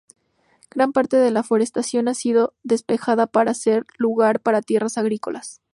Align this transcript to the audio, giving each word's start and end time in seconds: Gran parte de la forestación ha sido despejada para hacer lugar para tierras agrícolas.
Gran 0.71 0.93
parte 0.93 1.17
de 1.17 1.29
la 1.29 1.43
forestación 1.43 2.07
ha 2.07 2.15
sido 2.15 2.55
despejada 2.63 3.27
para 3.27 3.51
hacer 3.51 3.85
lugar 3.99 4.39
para 4.39 4.63
tierras 4.63 4.97
agrícolas. 4.97 5.61